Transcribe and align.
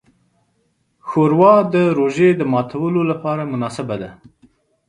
ښوروا 1.07 1.55
د 1.73 1.75
روژې 1.97 2.29
د 2.35 2.41
ماتیو 2.51 3.01
لپاره 3.11 3.49
مناسبه 3.53 3.95
ده. 4.01 4.09